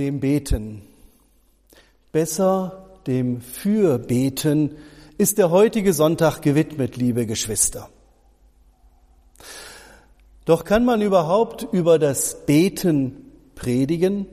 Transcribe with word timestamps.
dem 0.00 0.18
Beten. 0.18 0.80
Besser 2.10 2.86
dem 3.06 3.42
Fürbeten 3.42 4.76
ist 5.18 5.36
der 5.36 5.50
heutige 5.50 5.92
Sonntag 5.92 6.40
gewidmet, 6.40 6.96
liebe 6.96 7.26
Geschwister. 7.26 7.90
Doch 10.46 10.64
kann 10.64 10.86
man 10.86 11.02
überhaupt 11.02 11.68
über 11.70 11.98
das 11.98 12.46
Beten 12.46 13.30
predigen? 13.54 14.26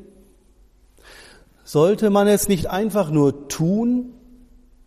Sollte 1.66 2.12
man 2.12 2.28
es 2.28 2.48
nicht 2.48 2.68
einfach 2.68 3.12
nur 3.12 3.50
tun, 3.50 4.14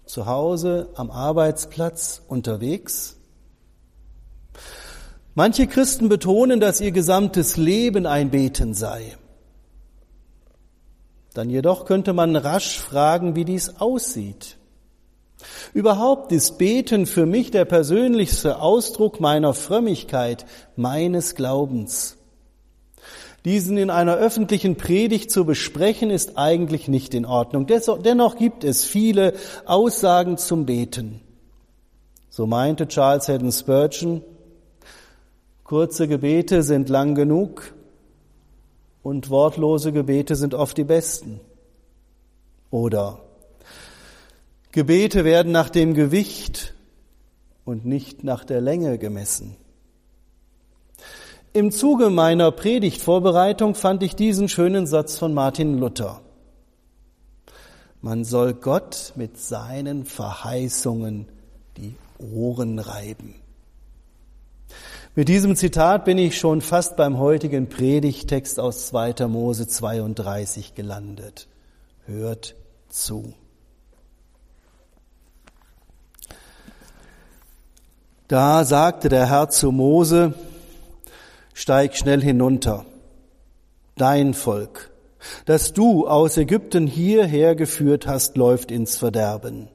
zu 0.06 0.24
Hause, 0.24 0.88
am 0.94 1.10
Arbeitsplatz, 1.10 2.22
unterwegs? 2.26 3.18
Manche 5.34 5.66
Christen 5.66 6.08
betonen, 6.08 6.58
dass 6.58 6.80
ihr 6.80 6.90
gesamtes 6.90 7.58
Leben 7.58 8.06
ein 8.06 8.30
Beten 8.30 8.72
sei. 8.72 9.18
Dann 11.40 11.48
jedoch 11.48 11.86
könnte 11.86 12.12
man 12.12 12.36
rasch 12.36 12.78
fragen, 12.78 13.34
wie 13.34 13.46
dies 13.46 13.80
aussieht. 13.80 14.58
Überhaupt 15.72 16.32
ist 16.32 16.58
Beten 16.58 17.06
für 17.06 17.24
mich 17.24 17.50
der 17.50 17.64
persönlichste 17.64 18.60
Ausdruck 18.60 19.20
meiner 19.20 19.54
Frömmigkeit, 19.54 20.44
meines 20.76 21.36
Glaubens. 21.36 22.18
Diesen 23.46 23.78
in 23.78 23.88
einer 23.88 24.16
öffentlichen 24.16 24.76
Predigt 24.76 25.30
zu 25.30 25.46
besprechen, 25.46 26.10
ist 26.10 26.36
eigentlich 26.36 26.88
nicht 26.88 27.14
in 27.14 27.24
Ordnung. 27.24 27.66
Dennoch 27.66 28.36
gibt 28.36 28.62
es 28.62 28.84
viele 28.84 29.32
Aussagen 29.64 30.36
zum 30.36 30.66
Beten. 30.66 31.22
So 32.28 32.46
meinte 32.46 32.86
Charles 32.86 33.28
Haddon 33.28 33.50
Spurgeon, 33.50 34.20
kurze 35.64 36.06
Gebete 36.06 36.62
sind 36.62 36.90
lang 36.90 37.14
genug 37.14 37.72
und 39.02 39.30
wortlose 39.30 39.92
Gebete 39.92 40.36
sind 40.36 40.54
oft 40.54 40.76
die 40.76 40.84
besten. 40.84 41.40
Oder 42.70 43.20
Gebete 44.72 45.24
werden 45.24 45.50
nach 45.52 45.70
dem 45.70 45.94
Gewicht 45.94 46.74
und 47.64 47.84
nicht 47.84 48.22
nach 48.22 48.44
der 48.44 48.60
Länge 48.60 48.98
gemessen. 48.98 49.56
Im 51.52 51.72
Zuge 51.72 52.10
meiner 52.10 52.52
Predigtvorbereitung 52.52 53.74
fand 53.74 54.04
ich 54.04 54.14
diesen 54.14 54.48
schönen 54.48 54.86
Satz 54.86 55.18
von 55.18 55.34
Martin 55.34 55.78
Luther. 55.78 56.20
Man 58.00 58.24
soll 58.24 58.54
Gott 58.54 59.12
mit 59.16 59.36
seinen 59.36 60.04
Verheißungen 60.04 61.26
die 61.76 61.96
Ohren 62.18 62.78
reiben. 62.78 63.34
Mit 65.16 65.28
diesem 65.28 65.56
Zitat 65.56 66.04
bin 66.04 66.18
ich 66.18 66.38
schon 66.38 66.60
fast 66.60 66.96
beim 66.96 67.18
heutigen 67.18 67.68
Predigtext 67.68 68.60
aus 68.60 68.86
2. 68.86 69.26
Mose 69.26 69.66
32 69.66 70.76
gelandet. 70.76 71.48
Hört 72.06 72.54
zu. 72.88 73.34
Da 78.28 78.64
sagte 78.64 79.08
der 79.08 79.28
Herr 79.28 79.48
zu 79.48 79.72
Mose, 79.72 80.34
steig 81.54 81.96
schnell 81.96 82.22
hinunter, 82.22 82.86
dein 83.96 84.32
Volk, 84.32 84.92
das 85.44 85.72
du 85.72 86.06
aus 86.06 86.36
Ägypten 86.36 86.86
hierher 86.86 87.56
geführt 87.56 88.06
hast, 88.06 88.36
läuft 88.36 88.70
ins 88.70 88.96
Verderben. 88.96 89.68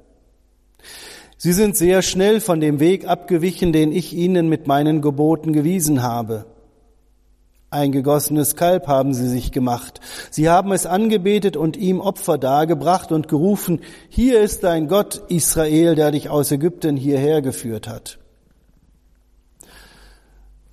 Sie 1.46 1.54
sind 1.54 1.78
sehr 1.78 2.02
schnell 2.02 2.42
von 2.42 2.60
dem 2.60 2.80
Weg 2.80 3.08
abgewichen, 3.08 3.72
den 3.72 3.92
ich 3.92 4.14
ihnen 4.14 4.50
mit 4.50 4.66
meinen 4.66 5.04
Geboten 5.04 5.54
gewiesen 5.54 6.02
habe. 6.02 6.48
Ein 7.70 7.92
gegossenes 7.92 8.56
Kalb 8.56 8.88
haben 8.88 9.14
sie 9.14 9.30
sich 9.30 9.52
gemacht. 9.52 10.02
Sie 10.32 10.50
haben 10.50 10.72
es 10.72 10.88
angebetet 10.88 11.56
und 11.56 11.78
ihm 11.78 12.00
Opfer 12.00 12.40
dargebracht 12.40 13.12
und 13.12 13.28
gerufen, 13.28 13.82
hier 14.10 14.42
ist 14.42 14.64
dein 14.64 14.88
Gott 14.88 15.22
Israel, 15.28 15.94
der 15.94 16.10
dich 16.10 16.32
aus 16.32 16.52
Ägypten 16.52 16.98
hierher 16.98 17.44
geführt 17.44 17.88
hat. 17.88 18.18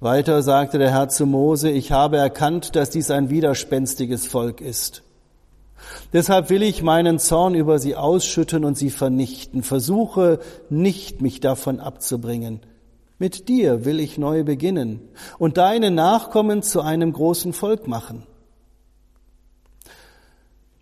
Weiter 0.01 0.43
sagte 0.43 0.79
der 0.79 0.91
Herr 0.91 1.11
zu 1.11 1.27
Mose, 1.27 1.69
ich 1.69 1.93
habe 1.93 2.17
erkannt, 2.17 2.77
dass 2.77 2.89
dies 2.89 3.11
ein 3.11 3.29
widerspenstiges 3.29 4.27
Volk 4.27 4.63
ist. 4.63 5.03
Deshalb 6.13 6.51
will 6.51 6.63
ich 6.63 6.83
meinen 6.83 7.19
Zorn 7.19 7.55
über 7.55 7.79
sie 7.79 7.97
ausschütten 7.97 8.65
und 8.65 8.77
sie 8.77 8.91
vernichten. 8.91 9.63
Versuche 9.63 10.39
nicht, 10.71 11.21
mich 11.21 11.41
davon 11.41 11.81
abzubringen. 11.81 12.61
Mit 13.19 13.49
dir 13.49 13.85
will 13.85 14.01
ich 14.01 14.19
neu 14.19 14.43
beginnen 14.43 15.01
und 15.39 15.57
deine 15.57 15.91
Nachkommen 15.91 16.63
zu 16.63 16.81
einem 16.81 17.13
großen 17.13 17.53
Volk 17.53 17.87
machen. 17.87 18.27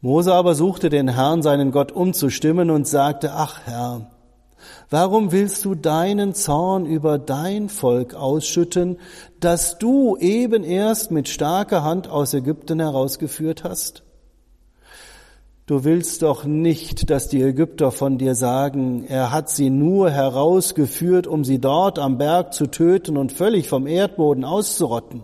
Mose 0.01 0.33
aber 0.33 0.55
suchte 0.55 0.89
den 0.89 1.09
Herrn, 1.09 1.43
seinen 1.43 1.73
Gott, 1.73 1.93
umzustimmen 1.93 2.71
und 2.71 2.89
sagte, 2.89 3.33
ach 3.35 3.61
Herr, 3.67 4.11
Warum 4.91 5.33
willst 5.33 5.65
du 5.65 5.75
deinen 5.75 6.35
Zorn 6.35 6.85
über 6.85 7.19
dein 7.19 7.69
Volk 7.69 8.15
ausschütten, 8.15 8.99
das 9.39 9.79
du 9.79 10.17
eben 10.17 10.65
erst 10.65 11.11
mit 11.11 11.29
starker 11.29 11.85
Hand 11.85 12.09
aus 12.09 12.35
Ägypten 12.35 12.81
herausgeführt 12.81 13.65
hast? 13.65 14.03
Du 15.71 15.85
willst 15.85 16.23
doch 16.23 16.45
nicht, 16.45 17.11
dass 17.11 17.29
die 17.29 17.41
Ägypter 17.41 17.93
von 17.93 18.19
dir 18.19 18.35
sagen, 18.35 19.05
er 19.07 19.31
hat 19.31 19.49
sie 19.49 19.71
nur 19.71 20.11
herausgeführt, 20.11 21.29
um 21.29 21.45
sie 21.45 21.61
dort 21.61 22.01
am 22.01 22.19
Berg 22.19 22.55
zu 22.55 22.67
töten 22.67 23.17
und 23.17 23.31
völlig 23.31 23.69
vom 23.69 23.87
Erdboden 23.87 24.45
auszurotten. 24.45 25.23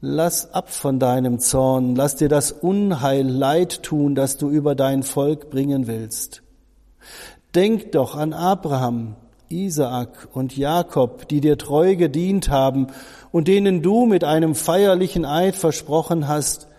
Lass 0.00 0.54
ab 0.54 0.70
von 0.70 0.98
deinem 0.98 1.40
Zorn, 1.40 1.94
lass 1.94 2.16
dir 2.16 2.30
das 2.30 2.52
Unheil 2.52 3.28
leid 3.28 3.82
tun, 3.82 4.14
das 4.14 4.38
du 4.38 4.48
über 4.48 4.74
dein 4.74 5.02
Volk 5.02 5.50
bringen 5.50 5.86
willst. 5.86 6.42
Denk 7.54 7.92
doch 7.92 8.16
an 8.16 8.32
Abraham, 8.32 9.16
Isaak 9.50 10.28
und 10.32 10.56
Jakob, 10.56 11.28
die 11.28 11.42
dir 11.42 11.58
treu 11.58 11.96
gedient 11.96 12.48
haben 12.48 12.86
und 13.30 13.46
denen 13.46 13.82
du 13.82 14.06
mit 14.06 14.24
einem 14.24 14.54
feierlichen 14.54 15.26
Eid 15.26 15.54
versprochen 15.54 16.28
hast, 16.28 16.69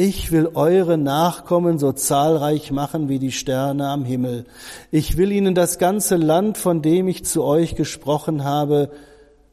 ich 0.00 0.30
will 0.30 0.52
eure 0.54 0.96
Nachkommen 0.96 1.80
so 1.80 1.90
zahlreich 1.90 2.70
machen 2.70 3.08
wie 3.08 3.18
die 3.18 3.32
Sterne 3.32 3.88
am 3.88 4.04
Himmel. 4.04 4.46
Ich 4.92 5.16
will 5.16 5.32
ihnen 5.32 5.56
das 5.56 5.78
ganze 5.78 6.14
Land, 6.14 6.56
von 6.56 6.82
dem 6.82 7.08
ich 7.08 7.24
zu 7.24 7.42
euch 7.42 7.74
gesprochen 7.74 8.44
habe, 8.44 8.92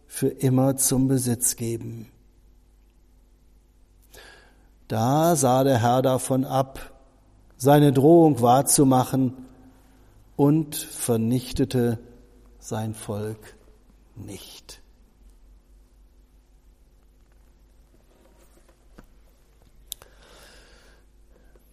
für 0.06 0.28
immer 0.28 0.78
zum 0.78 1.08
Besitz 1.08 1.56
geben. 1.56 2.12
Da 4.88 5.36
sah 5.36 5.64
der 5.64 5.82
Herr 5.82 6.04
davon 6.04 6.46
ab, 6.46 6.94
seine 7.58 7.92
Drohung 7.92 8.40
wahrzumachen 8.40 9.34
und 10.36 10.76
vernichtete 10.76 11.98
sein 12.60 12.94
Volk 12.94 13.56
nicht. 14.16 14.80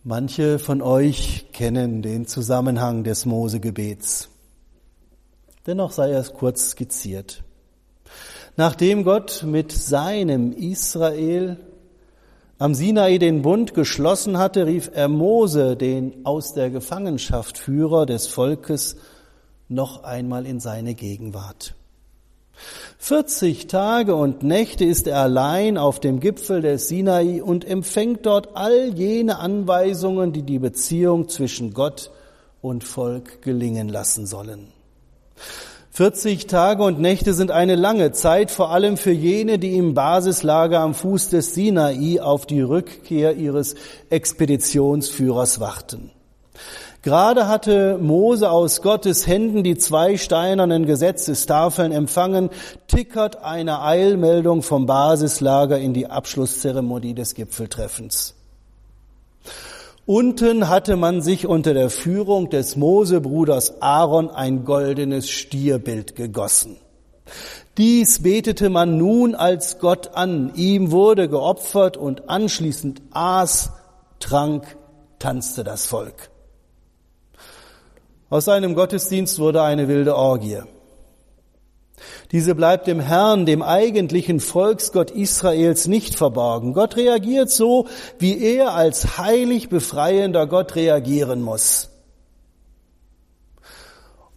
Manche 0.05 0.59
von 0.59 0.83
euch 0.83 1.53
kennen 1.53 2.03
den 2.03 2.27
Zusammenhang 2.27 3.05
des 3.05 3.25
Mosegebets. 3.25 4.31
Dennoch 5.65 5.93
sei 5.93 6.11
es 6.11 6.33
kurz 6.33 6.71
skizziert. 6.71 7.45
Nachdem 8.57 9.05
Gott 9.05 9.45
mit 9.47 9.71
seinem 9.71 10.51
Israel 10.51 11.57
am 12.59 12.75
Sinai 12.75 13.19
den 13.19 13.43
Bund 13.43 13.75
geschlossen 13.75 14.39
hatte, 14.39 14.67
rief 14.67 14.91
er 14.93 15.07
Mose, 15.07 15.77
den 15.77 16.27
aus 16.27 16.53
der 16.53 16.71
Gefangenschaft 16.71 17.57
Führer 17.57 18.05
des 18.05 18.27
Volkes, 18.27 18.97
noch 19.69 20.03
einmal 20.03 20.47
in 20.47 20.59
seine 20.59 20.95
Gegenwart. 20.95 21.77
40 22.99 23.67
Tage 23.67 24.15
und 24.15 24.43
Nächte 24.43 24.85
ist 24.85 25.07
er 25.07 25.19
allein 25.19 25.77
auf 25.77 25.99
dem 25.99 26.21
Gipfel 26.21 26.61
des 26.63 26.89
Sinai 26.89 27.43
und 27.43 27.65
empfängt 27.65 28.27
dort 28.27 28.57
all 28.57 28.95
jene 28.95 29.39
Anweisungen, 29.39 30.33
die 30.33 30.43
die 30.43 30.59
Beziehung 30.59 31.29
zwischen 31.29 31.75
Gott 31.75 32.11
und 32.61 32.85
Volk 32.85 33.43
gelingen 33.43 33.89
lassen 33.89 34.27
sollen. 34.27 34.69
40 35.95 36.47
Tage 36.47 36.85
und 36.85 37.01
Nächte 37.01 37.35
sind 37.35 37.51
eine 37.51 37.75
lange 37.75 38.13
Zeit, 38.13 38.51
vor 38.51 38.71
allem 38.71 38.97
für 38.97 39.11
jene, 39.11 39.59
die 39.59 39.77
im 39.77 39.93
Basislager 39.93 40.81
am 40.81 40.95
Fuß 40.95 41.29
des 41.29 41.55
Sinai 41.55 42.19
auf 42.19 42.47
die 42.47 42.63
Rückkehr 42.63 43.37
ihres 43.37 43.75
Expeditionsführers 44.09 45.61
warten. 45.61 46.11
Gerade 47.03 47.49
hatte 47.49 47.99
Mose 47.99 48.49
aus 48.49 48.81
Gottes 48.81 49.27
Händen 49.27 49.65
die 49.65 49.77
zwei 49.77 50.17
steinernen 50.17 50.87
Gesetzestafeln 50.87 51.91
empfangen, 51.91 52.51
tickert 52.87 53.43
eine 53.43 53.83
Eilmeldung 53.83 54.63
vom 54.63 54.87
Basislager 54.87 55.79
in 55.79 55.95
die 55.95 56.07
Abschlusszeremonie 56.07 57.15
des 57.15 57.35
Gipfeltreffens. 57.35 58.37
Unten 60.07 60.69
hatte 60.69 60.97
man 60.97 61.23
sich 61.23 61.47
unter 61.47 61.75
der 61.75 61.91
Führung 61.91 62.51
des 62.51 62.77
Mosebruders 62.77 63.83
Aaron 63.83 64.31
ein 64.31 64.65
goldenes 64.65 65.29
Stierbild 65.29 66.15
gegossen. 66.15 66.77
Dies 67.79 68.23
betete 68.23 68.69
man 68.69 68.99
nun 68.99 69.35
als 69.35 69.79
Gott 69.79 70.15
an. 70.15 70.53
Ihm 70.55 70.93
wurde 70.93 71.29
geopfert 71.29 71.97
und 71.97 72.29
anschließend 72.29 73.03
aß, 73.13 73.71
trank, 74.21 74.77
tanzte 75.19 75.65
das 75.65 75.87
Volk. 75.87 76.32
Aus 78.33 78.47
seinem 78.47 78.75
Gottesdienst 78.75 79.39
wurde 79.41 79.61
eine 79.61 79.89
wilde 79.89 80.17
Orgie. 80.17 80.63
Diese 82.31 82.55
bleibt 82.55 82.87
dem 82.87 82.99
Herrn, 82.99 83.45
dem 83.45 83.61
eigentlichen 83.61 84.41
Volksgott 84.41 85.11
Israels, 85.11 85.87
nicht 85.87 86.15
verborgen. 86.15 86.73
Gott 86.73 86.97
reagiert 86.97 87.51
so, 87.51 87.89
wie 88.19 88.43
er 88.43 88.73
als 88.73 89.19
heilig 89.19 89.69
befreiender 89.69 90.47
Gott 90.47 90.77
reagieren 90.77 91.43
muss. 91.43 91.91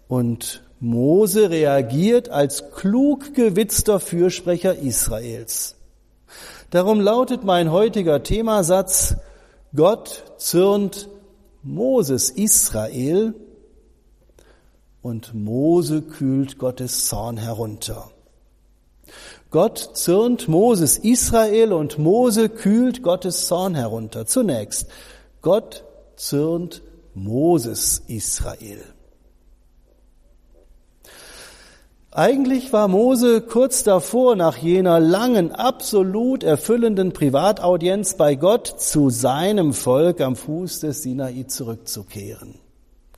Und 0.10 0.62
Mose 0.82 1.50
reagiert 1.50 2.28
als 2.28 2.72
klug 2.72 3.34
gewitzter 3.34 4.02
Fürsprecher 4.02 4.76
Israels. 4.76 5.78
Darum 6.70 7.00
lautet 7.00 7.46
mein 7.46 7.72
heutiger 7.72 8.24
Themasatz, 8.24 9.16
Gott 9.74 10.26
zürnt 10.36 11.08
Moses 11.64 12.30
Israel 12.30 13.36
und 15.06 15.36
Mose 15.36 16.02
kühlt 16.02 16.58
Gottes 16.58 17.06
Zorn 17.06 17.38
herunter. 17.38 18.10
Gott 19.52 19.92
zürnt 19.94 20.48
Moses 20.48 20.98
Israel 20.98 21.74
und 21.74 22.00
Mose 22.00 22.50
kühlt 22.50 23.04
Gottes 23.04 23.46
Zorn 23.46 23.76
herunter. 23.76 24.26
Zunächst, 24.26 24.88
Gott 25.44 25.84
zürnt 26.16 26.82
Moses 27.14 28.02
Israel. 28.08 28.82
Eigentlich 32.10 32.74
war 32.74 32.88
Mose 32.88 33.42
kurz 33.42 33.84
davor, 33.84 34.36
nach 34.36 34.58
jener 34.58 35.00
langen, 35.00 35.52
absolut 35.52 36.44
erfüllenden 36.44 37.14
Privataudienz 37.14 38.18
bei 38.18 38.34
Gott 38.34 38.66
zu 38.80 39.12
seinem 39.12 39.74
Volk 39.74 40.20
am 40.20 40.36
Fuß 40.36 40.80
des 40.80 41.04
Sinai 41.04 41.44
zurückzukehren. 41.44 42.65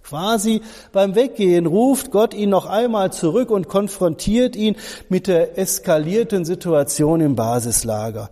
Quasi 0.08 0.62
beim 0.94 1.16
Weggehen 1.16 1.66
ruft 1.66 2.12
Gott 2.12 2.34
ihn 2.34 2.50
noch 2.50 2.66
einmal 2.66 3.12
zurück 3.12 3.52
und 3.52 3.68
konfrontiert 3.68 4.56
ihn 4.56 4.78
mit 5.10 5.28
der 5.28 5.58
eskalierten 5.58 6.46
Situation 6.46 7.20
im 7.20 7.36
Basislager. 7.36 8.30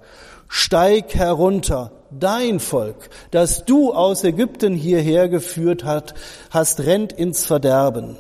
Steig 0.48 1.16
herunter, 1.16 1.92
dein 2.12 2.62
Volk, 2.62 3.10
das 3.31 3.66
du 3.66 3.92
aus 3.92 4.24
Ägypten 4.24 4.74
hierher 4.74 5.27
geführt 5.27 5.83
hast, 5.83 6.80
rennt 6.80 7.12
ins 7.12 7.44
Verderben. 7.44 8.16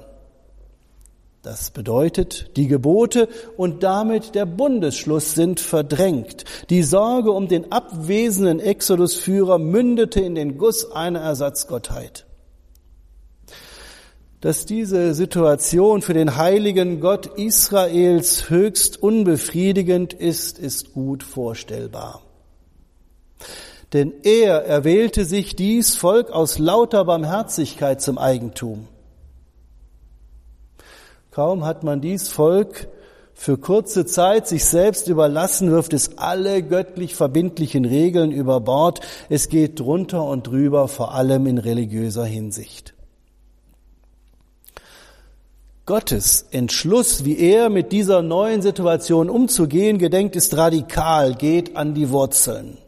Das 1.41 1.71
bedeutet, 1.71 2.57
die 2.57 2.67
Gebote 2.67 3.29
und 3.55 3.83
damit 3.83 4.35
der 4.35 4.47
Bundesschluss 4.47 5.33
sind 5.33 5.61
verdrängt. 5.61 6.43
Die 6.69 6.83
Sorge 6.83 7.31
um 7.31 7.47
den 7.47 7.71
abwesenden 7.71 8.59
Exodusführer 8.59 9.59
mündete 9.59 10.19
in 10.19 10.35
den 10.35 10.57
Guss 10.57 10.91
einer 10.91 11.21
Ersatzgottheit. 11.21 12.25
Dass 14.45 14.67
diese 14.67 15.15
Situation 15.15 16.03
für 16.03 16.13
den 16.13 16.35
heiligen 16.35 16.99
Gott 16.99 17.25
Israels 17.25 18.47
höchst 18.47 19.01
unbefriedigend 19.01 20.13
ist, 20.13 20.59
ist 20.59 20.93
gut 20.93 21.23
vorstellbar. 21.23 22.21
Denn 23.91 24.13
er 24.21 24.63
erwählte 24.63 25.25
sich 25.25 25.55
dies 25.55 25.95
Volk 25.95 26.29
aus 26.29 26.59
lauter 26.59 27.05
Barmherzigkeit 27.05 28.03
zum 28.03 28.19
Eigentum. 28.19 28.87
Kaum 31.31 31.65
hat 31.65 31.83
man 31.83 31.99
dies 31.99 32.29
Volk 32.29 32.87
für 33.33 33.57
kurze 33.57 34.05
Zeit 34.05 34.47
sich 34.47 34.65
selbst 34.65 35.07
überlassen, 35.07 35.71
wirft 35.71 35.93
es 35.93 36.19
alle 36.19 36.61
göttlich 36.61 37.15
verbindlichen 37.15 37.83
Regeln 37.83 38.31
über 38.31 38.59
Bord. 38.59 38.99
Es 39.27 39.49
geht 39.49 39.79
drunter 39.79 40.23
und 40.23 40.45
drüber, 40.45 40.87
vor 40.87 41.15
allem 41.15 41.47
in 41.47 41.57
religiöser 41.57 42.25
Hinsicht. 42.25 42.95
Gottes 45.85 46.47
Entschluss, 46.49 47.25
wie 47.25 47.37
er 47.37 47.69
mit 47.69 47.91
dieser 47.91 48.23
neuen 48.23 48.63
Situation 48.63 49.29
umzugehen 49.29 49.99
gedenkt, 49.99 50.35
ist 50.35 50.57
radikal, 50.57 51.35
geht 51.35 51.77
an 51.77 51.93
die 51.93 52.09
Wurzeln. 52.09 52.79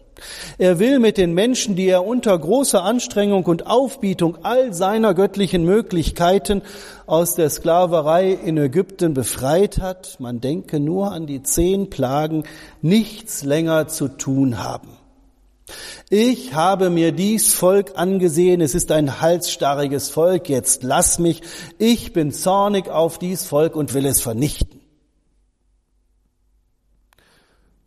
Er 0.57 0.79
will 0.79 0.97
mit 0.97 1.19
den 1.19 1.35
Menschen, 1.35 1.75
die 1.75 1.87
er 1.87 2.03
unter 2.03 2.35
großer 2.35 2.83
Anstrengung 2.83 3.45
und 3.45 3.67
Aufbietung 3.67 4.39
all 4.41 4.73
seiner 4.73 5.13
göttlichen 5.13 5.63
Möglichkeiten 5.63 6.63
aus 7.05 7.35
der 7.35 7.51
Sklaverei 7.51 8.31
in 8.31 8.57
Ägypten 8.57 9.13
befreit 9.13 9.77
hat, 9.77 10.19
man 10.19 10.41
denke 10.41 10.79
nur 10.79 11.11
an 11.11 11.27
die 11.27 11.43
zehn 11.43 11.91
Plagen, 11.91 12.45
nichts 12.81 13.43
länger 13.43 13.87
zu 13.89 14.07
tun 14.07 14.57
haben. 14.63 14.96
Ich 16.09 16.53
habe 16.53 16.89
mir 16.89 17.11
dies 17.11 17.53
Volk 17.53 17.93
angesehen, 17.95 18.61
es 18.61 18.73
ist 18.73 18.91
ein 18.91 19.19
halsstarriges 19.19 20.09
Volk, 20.09 20.47
jetzt 20.47 20.83
lass 20.83 21.19
mich, 21.19 21.41
ich 21.77 22.13
bin 22.13 22.31
zornig 22.31 22.89
auf 22.89 23.19
dies 23.19 23.45
Volk 23.45 23.75
und 23.75 23.93
will 23.93 24.05
es 24.05 24.21
vernichten. 24.21 24.79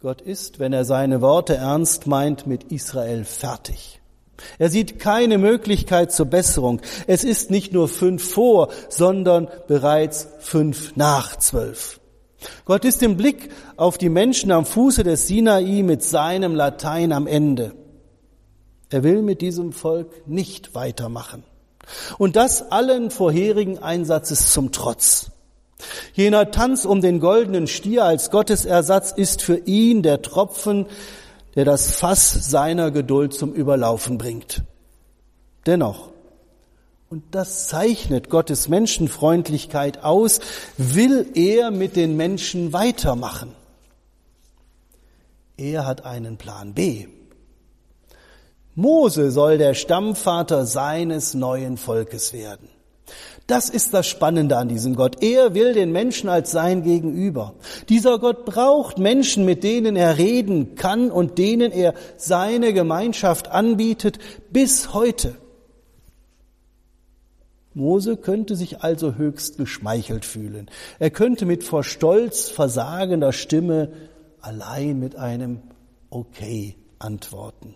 Gott 0.01 0.23
ist, 0.23 0.59
wenn 0.59 0.73
er 0.73 0.85
seine 0.85 1.21
Worte 1.21 1.57
ernst 1.57 2.07
meint, 2.07 2.47
mit 2.47 2.65
Israel 2.65 3.25
fertig. 3.25 4.01
Er 4.59 4.71
sieht 4.71 4.99
keine 4.99 5.37
Möglichkeit 5.37 6.13
zur 6.13 6.27
Besserung. 6.27 6.81
Es 7.07 7.25
ist 7.25 7.51
nicht 7.51 7.75
nur 7.75 7.89
fünf 7.89 8.33
vor, 8.33 8.71
sondern 8.89 9.49
bereits 9.69 10.29
fünf 10.39 10.97
nach 10.97 11.37
zwölf. 11.37 12.00
Gott 12.65 12.85
ist 12.85 13.03
im 13.03 13.17
Blick 13.17 13.51
auf 13.77 13.99
die 13.99 14.09
Menschen 14.09 14.51
am 14.51 14.65
Fuße 14.65 15.03
des 15.03 15.27
Sinai 15.27 15.83
mit 15.83 16.03
seinem 16.03 16.55
Latein 16.55 17.13
am 17.13 17.27
Ende. 17.27 17.75
Er 18.91 19.05
will 19.05 19.23
mit 19.23 19.41
diesem 19.41 19.73
Volk 19.73 20.27
nicht 20.27 20.75
weitermachen. 20.75 21.45
Und 22.19 22.37
das 22.37 22.71
allen 22.71 23.11
vorherigen 23.11 23.79
Einsatzes 23.79 24.53
zum 24.53 24.73
Trotz. 24.73 25.31
Jener 26.13 26.51
Tanz 26.51 26.85
um 26.85 27.01
den 27.01 27.21
goldenen 27.21 27.67
Stier 27.67 28.05
als 28.05 28.31
Gottesersatz 28.31 29.13
ist 29.13 29.43
für 29.43 29.57
ihn 29.57 30.03
der 30.03 30.23
Tropfen, 30.23 30.87
der 31.55 31.65
das 31.65 31.95
Fass 31.97 32.51
seiner 32.51 32.91
Geduld 32.91 33.33
zum 33.33 33.53
Überlaufen 33.53 34.19
bringt. 34.19 34.63
Dennoch, 35.67 36.10
und 37.11 37.25
das 37.33 37.67
zeichnet 37.67 38.31
Gottes 38.31 38.69
Menschenfreundlichkeit 38.69 40.05
aus, 40.05 40.39
will 40.77 41.27
er 41.35 41.73
mit 41.73 41.97
den 41.97 42.17
Menschen 42.17 42.73
weitermachen. 42.73 43.53
Er 45.57 45.87
hat 45.87 46.05
einen 46.05 46.37
Plan 46.37 46.73
B. 46.73 47.09
Mose 48.77 49.33
soll 49.33 49.59
der 49.59 49.75
Stammvater 49.75 50.65
seines 50.67 51.35
neuen 51.35 51.79
Volkes 51.79 52.33
werden. 52.33 52.69
Das 53.49 53.71
ist 53.71 53.93
das 53.93 54.07
Spannende 54.07 54.57
an 54.57 54.69
diesem 54.69 54.95
Gott. 54.95 55.21
Er 55.21 55.53
will 55.53 55.75
den 55.75 55.91
Menschen 55.91 56.29
als 56.29 56.53
sein 56.53 56.85
Gegenüber. 56.85 57.55
Dieser 57.89 58.21
Gott 58.21 58.45
braucht 58.45 58.99
Menschen, 58.99 59.45
mit 59.45 59.65
denen 59.65 59.97
er 59.97 60.17
reden 60.17 60.77
kann 60.77 61.11
und 61.11 61.39
denen 61.39 61.73
er 61.73 61.95
seine 62.17 62.73
Gemeinschaft 62.73 63.49
anbietet, 63.49 64.21
bis 64.53 64.95
heute. 64.95 65.35
Mose 67.73 68.17
könnte 68.17 68.57
sich 68.57 68.83
also 68.83 69.15
höchst 69.15 69.57
geschmeichelt 69.57 70.25
fühlen. 70.25 70.71
Er 70.99 71.11
könnte 71.11 71.47
mit 71.47 71.63
vor 71.63 71.85
Stolz 71.85 72.49
versagender 72.49 73.33
Stimme 73.33 73.93
allein 74.41 74.99
mit 74.99 75.17
einem 75.17 75.63
Okay 76.11 76.77
antworten. 76.99 77.75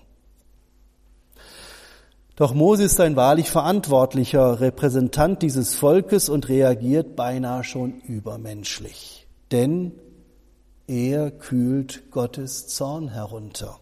Doch 2.37 2.53
Mose 2.53 2.83
ist 2.83 2.99
ein 3.01 3.15
wahrlich 3.15 3.51
verantwortlicher 3.51 4.61
Repräsentant 4.61 5.41
dieses 5.43 5.77
Volkes 5.77 6.29
und 6.29 6.49
reagiert 6.49 7.15
beinahe 7.15 7.63
schon 7.63 8.01
übermenschlich. 8.01 9.29
Denn 9.53 9.93
er 10.89 11.31
kühlt 11.31 12.11
Gottes 12.11 12.67
Zorn 12.67 13.09
herunter. 13.09 13.79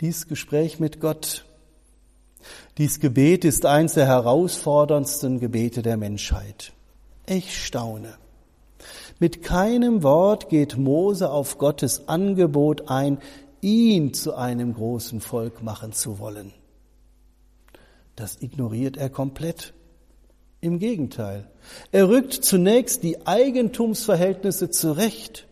Dies 0.00 0.26
Gespräch 0.26 0.80
mit 0.80 1.00
Gott, 1.00 1.44
dies 2.78 2.98
Gebet 2.98 3.44
ist 3.44 3.66
eins 3.66 3.94
der 3.94 4.06
herausforderndsten 4.06 5.38
Gebete 5.38 5.82
der 5.82 5.96
Menschheit. 5.96 6.72
Ich 7.26 7.64
staune. 7.64 8.14
Mit 9.20 9.42
keinem 9.42 10.02
Wort 10.02 10.48
geht 10.48 10.76
Mose 10.76 11.30
auf 11.30 11.58
Gottes 11.58 12.08
Angebot 12.08 12.88
ein, 12.88 13.18
ihn 13.60 14.12
zu 14.12 14.34
einem 14.34 14.74
großen 14.74 15.20
Volk 15.20 15.62
machen 15.62 15.92
zu 15.92 16.18
wollen. 16.18 16.52
Das 18.16 18.42
ignoriert 18.42 18.96
er 18.96 19.08
komplett. 19.08 19.72
Im 20.60 20.78
Gegenteil, 20.78 21.46
er 21.92 22.08
rückt 22.08 22.32
zunächst 22.32 23.02
die 23.02 23.26
Eigentumsverhältnisse 23.26 24.70
zurecht. 24.70 25.46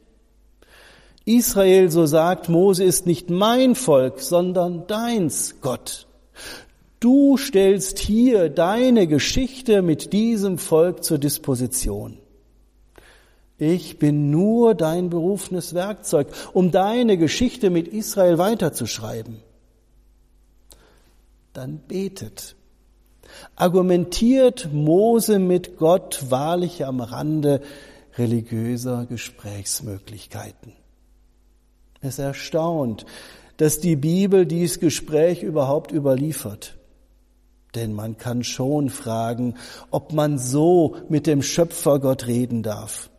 Israel, 1.25 1.91
so 1.91 2.07
sagt 2.07 2.49
Mose, 2.49 2.83
ist 2.83 3.07
nicht 3.07 3.31
mein 3.31 3.75
Volk, 3.75 4.21
sondern 4.21 4.87
deins, 4.87 5.61
Gott. 5.61 6.09
Du 7.03 7.37
stellst 7.37 7.99
hier 7.99 8.49
deine 8.49 9.09
Geschichte 9.09 9.83
mit 9.83 10.13
diesem 10.13 10.57
Volk 10.57 11.03
zur 11.03 11.19
Disposition. 11.19 12.17
Ich 13.59 13.99
bin 13.99 14.31
nur 14.31 14.77
dein 14.77 15.11
berufenes 15.11 15.75
Werkzeug, 15.75 16.29
um 16.53 16.71
deine 16.71 17.19
Geschichte 17.19 17.71
mit 17.71 17.89
Israel 17.89 18.39
weiterzuschreiben. 18.39 19.39
Dann 21.53 21.81
betet. 21.89 22.55
Argumentiert 23.57 24.73
Mose 24.73 25.41
mit 25.41 25.79
Gott 25.79 26.27
wahrlich 26.31 26.87
am 26.87 27.01
Rande 27.01 27.63
religiöser 28.17 29.07
Gesprächsmöglichkeiten. 29.07 30.73
Es 32.01 32.21
erstaunt, 32.21 33.07
dass 33.57 33.81
die 33.81 33.97
Bibel 33.97 34.47
dies 34.47 34.79
Gespräch 34.79 35.43
überhaupt 35.43 35.91
überliefert. 35.91 36.77
Denn 37.75 37.93
man 37.93 38.19
kann 38.19 38.45
schon 38.45 38.91
fragen, 38.91 39.55
ob 39.91 40.13
man 40.13 40.39
so 40.39 40.97
mit 41.09 41.27
dem 41.27 41.43
Schöpfer 41.43 42.01
Gott 42.01 42.27
reden 42.27 42.63
darf. 42.63 43.11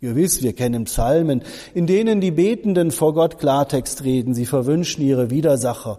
Gewiss, 0.00 0.42
wir 0.42 0.52
kennen 0.52 0.84
Psalmen, 0.84 1.42
in 1.74 1.86
denen 1.86 2.20
die 2.20 2.30
Betenden 2.30 2.92
vor 2.92 3.14
Gott 3.14 3.38
Klartext 3.38 4.04
reden. 4.04 4.34
Sie 4.34 4.46
verwünschen 4.46 5.02
ihre 5.02 5.30
Widersacher, 5.30 5.98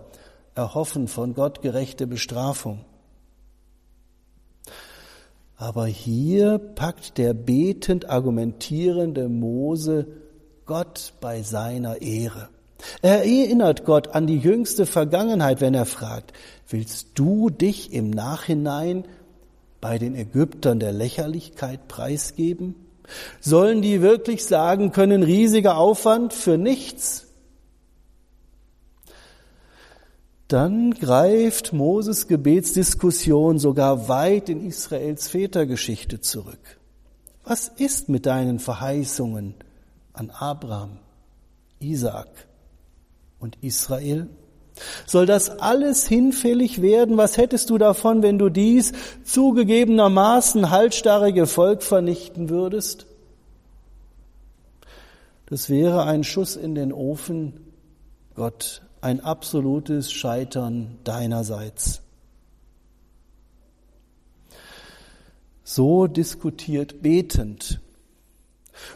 erhoffen 0.56 1.08
von 1.08 1.34
Gott 1.34 1.62
gerechte 1.62 2.08
Bestrafung. 2.08 2.86
Aber 5.58 5.86
hier 5.86 6.58
packt 6.58 7.18
der 7.18 7.34
betend 7.34 8.10
argumentierende 8.10 9.28
Mose 9.28 10.08
Gott 10.66 11.14
bei 11.20 11.42
seiner 11.42 12.02
Ehre. 12.02 12.48
Er 13.02 13.26
erinnert 13.26 13.86
Gott 13.86 14.10
an 14.10 14.28
die 14.28 14.38
jüngste 14.38 14.86
Vergangenheit, 14.86 15.62
wenn 15.62 15.74
er 15.74 15.86
fragt, 15.86 16.34
willst 16.70 17.10
du 17.16 17.50
dich 17.50 17.94
im 17.94 18.10
Nachhinein 18.10 19.06
bei 19.82 19.98
den 19.98 20.16
Ägyptern 20.16 20.80
der 20.80 20.92
Lächerlichkeit 20.92 21.88
preisgeben? 21.88 22.76
Sollen 23.40 23.82
die 23.82 24.02
wirklich 24.02 24.46
sagen 24.46 24.92
können, 24.92 25.24
riesiger 25.24 25.78
Aufwand 25.78 26.34
für 26.34 26.58
nichts? 26.58 27.26
Dann 30.48 30.92
greift 30.92 31.74
Moses 31.74 32.28
Gebetsdiskussion 32.28 33.60
sogar 33.60 34.08
weit 34.10 34.50
in 34.50 34.66
Israels 34.66 35.28
Vätergeschichte 35.28 36.22
zurück. 36.22 36.80
Was 37.44 37.68
ist 37.68 38.10
mit 38.10 38.26
deinen 38.26 38.60
Verheißungen 38.60 39.54
an 40.14 40.32
Abraham, 40.32 40.98
Isaak 41.80 42.49
und 43.40 43.58
Israel? 43.62 44.28
Soll 45.06 45.26
das 45.26 45.50
alles 45.50 46.08
hinfällig 46.08 46.82
werden? 46.82 47.18
Was 47.18 47.38
hättest 47.38 47.70
du 47.70 47.78
davon, 47.78 48.24
wenn 48.24 48.40
du 48.40 48.50
dies 48.50 48.94
zugegebenermaßen 49.24 50.70
haltstarrige 50.70 51.48
Volk 51.48 51.84
vernichten 51.84 52.50
würdest? 52.50 53.06
Das 55.48 55.70
wäre 55.70 56.06
ein 56.06 56.24
Schuss 56.24 56.56
in 56.56 56.76
den 56.76 56.94
Ofen, 56.94 57.54
Gott 58.36 58.84
ein 59.02 59.22
absolutes 59.22 60.12
Scheitern 60.12 61.00
deinerseits. 61.04 62.02
So 65.64 66.08
diskutiert 66.08 67.02
betend 67.02 67.80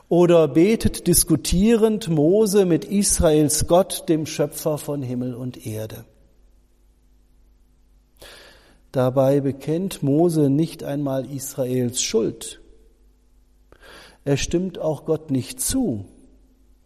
oder 0.09 0.47
betet 0.47 1.07
diskutierend 1.07 2.09
Mose 2.09 2.65
mit 2.65 2.85
Israels 2.85 3.67
Gott, 3.67 4.09
dem 4.09 4.25
Schöpfer 4.25 4.77
von 4.77 5.01
Himmel 5.01 5.33
und 5.33 5.65
Erde. 5.65 6.05
Dabei 8.91 9.41
bekennt 9.41 10.03
Mose 10.03 10.49
nicht 10.49 10.83
einmal 10.83 11.29
Israels 11.29 12.01
Schuld. 12.01 12.61
Er 14.23 14.37
stimmt 14.37 14.79
auch 14.79 15.05
Gott 15.05 15.31
nicht 15.31 15.59
zu 15.59 16.05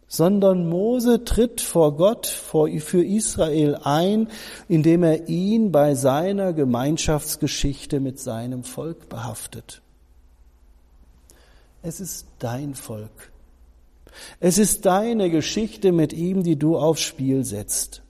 sondern 0.08 0.66
Mose 0.66 1.24
tritt 1.24 1.60
vor 1.60 1.96
Gott, 1.96 2.26
für 2.26 3.04
Israel 3.04 3.78
ein, 3.84 4.28
indem 4.66 5.02
er 5.02 5.28
ihn 5.28 5.70
bei 5.70 5.94
seiner 5.94 6.54
Gemeinschaftsgeschichte 6.54 8.00
mit 8.00 8.18
seinem 8.18 8.64
Volk 8.64 9.10
behaftet. 9.10 9.82
Es 11.82 12.00
ist 12.00 12.26
dein 12.38 12.74
Volk. 12.74 13.32
Es 14.40 14.58
ist 14.58 14.86
deine 14.86 15.30
Geschichte 15.30 15.92
mit 15.92 16.12
ihm, 16.12 16.42
die 16.42 16.56
du 16.56 16.76
aufs 16.76 17.02
Spiel 17.02 17.44
setzt. 17.44 18.02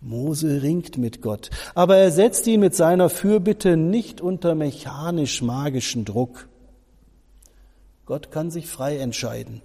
Mose 0.00 0.62
ringt 0.62 0.98
mit 0.98 1.22
Gott, 1.22 1.50
aber 1.76 1.96
er 1.96 2.10
setzt 2.10 2.46
ihn 2.48 2.58
mit 2.58 2.74
seiner 2.74 3.08
Fürbitte 3.08 3.76
nicht 3.76 4.20
unter 4.20 4.56
mechanisch-magischen 4.56 6.04
Druck. 6.04 6.48
Gott 8.04 8.32
kann 8.32 8.50
sich 8.50 8.66
frei 8.66 8.98
entscheiden. 8.98 9.62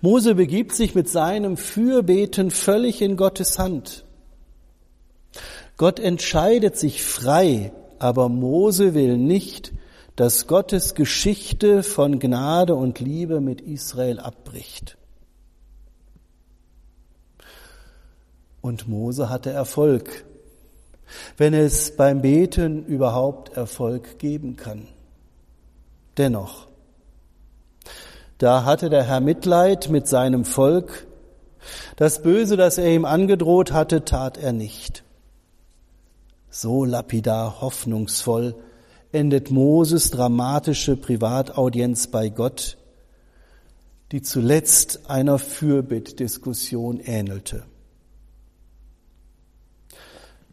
Mose 0.00 0.36
begibt 0.36 0.74
sich 0.74 0.94
mit 0.94 1.08
seinem 1.08 1.56
Fürbeten 1.56 2.52
völlig 2.52 3.02
in 3.02 3.16
Gottes 3.16 3.58
Hand. 3.58 4.04
Gott 5.76 5.98
entscheidet 5.98 6.76
sich 6.76 7.02
frei, 7.02 7.72
aber 7.98 8.28
Mose 8.28 8.94
will 8.94 9.16
nicht, 9.16 9.72
dass 10.22 10.46
Gottes 10.46 10.94
Geschichte 10.94 11.82
von 11.82 12.20
Gnade 12.20 12.76
und 12.76 13.00
Liebe 13.00 13.40
mit 13.40 13.60
Israel 13.60 14.20
abbricht. 14.20 14.96
Und 18.60 18.86
Mose 18.86 19.28
hatte 19.28 19.50
Erfolg, 19.50 20.24
wenn 21.38 21.54
es 21.54 21.96
beim 21.96 22.22
Beten 22.22 22.86
überhaupt 22.86 23.56
Erfolg 23.56 24.20
geben 24.20 24.54
kann. 24.54 24.86
Dennoch, 26.16 26.68
da 28.38 28.64
hatte 28.64 28.90
der 28.90 29.02
Herr 29.02 29.18
Mitleid 29.18 29.88
mit 29.88 30.06
seinem 30.06 30.44
Volk. 30.44 31.04
Das 31.96 32.22
Böse, 32.22 32.56
das 32.56 32.78
er 32.78 32.94
ihm 32.94 33.06
angedroht 33.06 33.72
hatte, 33.72 34.04
tat 34.04 34.38
er 34.38 34.52
nicht. 34.52 35.02
So 36.48 36.84
lapidar 36.84 37.60
hoffnungsvoll 37.60 38.54
endet 39.12 39.50
Moses 39.50 40.10
dramatische 40.10 40.96
Privataudienz 40.96 42.06
bei 42.06 42.30
Gott, 42.30 42.78
die 44.10 44.22
zuletzt 44.22 45.08
einer 45.08 45.38
Fürbittdiskussion 45.38 47.00
ähnelte. 47.00 47.64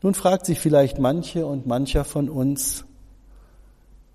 Nun 0.02 0.14
fragt 0.14 0.46
sich 0.46 0.60
vielleicht 0.60 1.00
manche 1.00 1.46
und 1.46 1.68
mancher 1.68 2.06
von 2.06 2.30
uns, 2.30 2.86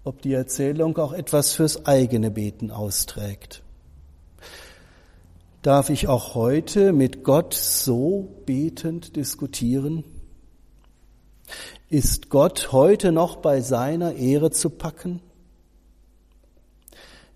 ob 0.03 0.23
die 0.23 0.33
Erzählung 0.33 0.97
auch 0.99 1.13
etwas 1.13 1.53
fürs 1.53 1.87
eigene 1.87 2.31
Beten 2.31 2.71
austrägt. 2.71 3.63
Darf 5.63 5.89
ich 5.89 6.09
auch 6.09 6.35
heute 6.35 6.93
mit 6.93 7.25
Gott 7.25 7.55
so 7.55 8.29
betend 8.45 9.17
diskutieren? 9.17 10.05
Ist 11.91 12.31
Gott 12.31 12.73
heute 12.73 13.13
noch 13.13 13.37
bei 13.37 13.61
seiner 13.61 14.15
Ehre 14.15 14.51
zu 14.51 14.71
packen? 14.71 15.21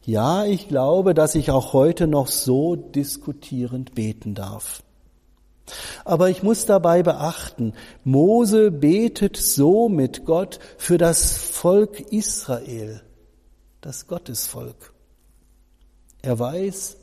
Ja, 0.05 0.47
ich 0.47 0.69
glaube, 0.69 1.13
dass 1.13 1.35
ich 1.35 1.51
auch 1.51 1.75
heute 1.75 2.07
noch 2.07 2.29
so 2.29 2.77
diskutierend 2.77 3.95
beten 3.95 4.35
darf. 4.35 4.83
Aber 6.07 6.31
ich 6.31 6.43
muss 6.43 6.65
dabei 6.65 7.03
beachten, 7.03 7.75
Mose 8.05 8.71
betet 8.71 9.37
so 9.37 9.91
mit 9.91 10.25
Gott 10.25 10.61
für 10.79 10.97
das 10.97 11.37
Volk 11.37 12.01
Israel, 12.11 13.03
das 13.83 14.07
Gottesvolk. 14.07 14.95
Er 16.23 16.39
weiß, 16.39 16.97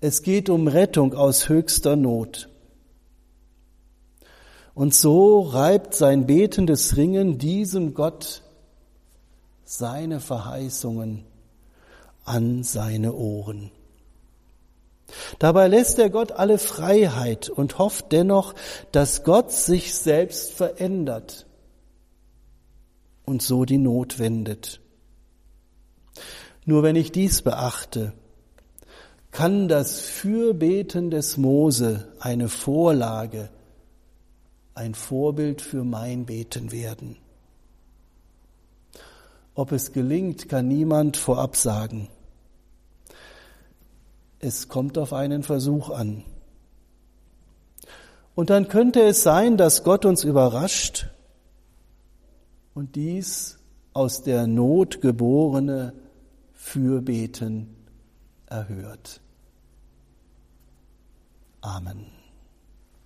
es 0.00 0.22
geht 0.22 0.50
um 0.50 0.66
Rettung 0.66 1.14
aus 1.14 1.48
höchster 1.48 1.94
Not. 1.94 2.48
Und 4.74 4.94
so 4.94 5.40
reibt 5.40 5.94
sein 5.94 6.26
betendes 6.26 6.96
Ringen 6.96 7.38
diesem 7.38 7.94
Gott 7.94 8.42
seine 9.64 10.20
Verheißungen 10.20 11.24
an 12.24 12.62
seine 12.64 13.14
Ohren. 13.14 13.70
Dabei 15.38 15.68
lässt 15.68 15.98
er 15.98 16.10
Gott 16.10 16.32
alle 16.32 16.58
Freiheit 16.58 17.48
und 17.48 17.78
hofft 17.78 18.12
dennoch, 18.12 18.54
dass 18.90 19.22
Gott 19.22 19.52
sich 19.52 19.94
selbst 19.94 20.52
verändert 20.52 21.46
und 23.24 23.42
so 23.42 23.64
die 23.64 23.78
Not 23.78 24.18
wendet. 24.18 24.80
Nur 26.64 26.82
wenn 26.82 26.96
ich 26.96 27.12
dies 27.12 27.42
beachte, 27.42 28.12
kann 29.30 29.68
das 29.68 30.00
Fürbeten 30.00 31.10
des 31.10 31.36
Mose 31.36 32.12
eine 32.20 32.48
Vorlage, 32.48 33.50
ein 34.74 34.94
Vorbild 34.94 35.62
für 35.62 35.84
mein 35.84 36.26
Beten 36.26 36.72
werden. 36.72 37.16
Ob 39.54 39.70
es 39.72 39.92
gelingt, 39.92 40.48
kann 40.48 40.66
niemand 40.66 41.16
vorab 41.16 41.56
sagen. 41.56 42.08
Es 44.40 44.68
kommt 44.68 44.98
auf 44.98 45.12
einen 45.12 45.42
Versuch 45.42 45.90
an. 45.90 46.24
Und 48.34 48.50
dann 48.50 48.68
könnte 48.68 49.00
es 49.00 49.22
sein, 49.22 49.56
dass 49.56 49.84
Gott 49.84 50.04
uns 50.04 50.24
überrascht 50.24 51.06
und 52.74 52.96
dies 52.96 53.58
aus 53.92 54.22
der 54.22 54.48
Not 54.48 55.00
geborene 55.00 55.94
Fürbeten 56.52 57.76
erhört. 58.46 59.20
Amen. 61.60 62.23